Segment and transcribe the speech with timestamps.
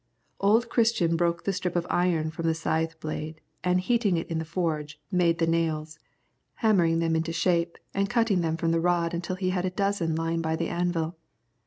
[0.39, 4.39] Old Christian broke the strip of iron from the scythe blade and heating it in
[4.39, 5.99] his forge, made the nails,
[6.55, 10.15] hammering them into shape, and cutting them from the rod until he had a dozen
[10.15, 11.19] lying by the anvil.